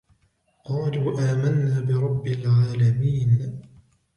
[0.65, 3.61] قَالُوا آمَنَّا بِرَبِّ الْعَالَمِينَ